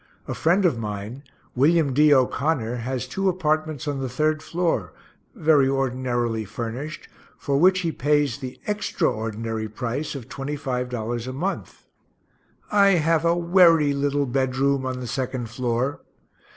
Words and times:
A 0.27 0.33
friend 0.33 0.65
of 0.65 0.79
mine, 0.79 1.21
William 1.53 1.93
D. 1.93 2.11
O'Connor, 2.11 2.77
has 2.77 3.05
two 3.07 3.29
apartments 3.29 3.87
on 3.87 3.99
the 3.99 4.07
3rd 4.07 4.41
floor, 4.41 4.93
very 5.35 5.69
ordinarily 5.69 6.43
furnished, 6.43 7.07
for 7.37 7.59
which 7.59 7.81
he 7.81 7.91
pays 7.91 8.39
the 8.39 8.59
_extra_ordinary 8.67 9.71
price 9.71 10.15
of 10.15 10.27
$25 10.27 11.27
a 11.27 11.33
month. 11.33 11.85
I 12.71 12.87
have 12.93 13.25
a 13.25 13.35
werry 13.35 13.93
little 13.93 14.25
bedroom 14.25 14.87
on 14.87 15.01
the 15.01 15.05
2nd 15.05 15.47
floor. 15.49 16.01